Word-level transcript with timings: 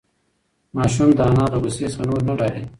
ماشوم 0.75 1.09
د 1.17 1.19
انا 1.29 1.45
له 1.51 1.57
غوسې 1.61 1.85
څخه 1.93 2.03
نور 2.09 2.21
نه 2.27 2.33
ډارېده. 2.39 2.69